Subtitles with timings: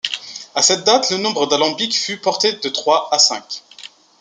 [0.55, 3.61] À cette date le nombre d'alambics fut porté de trois à cinq.